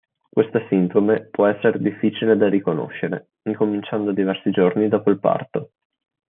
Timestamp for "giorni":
4.49-4.87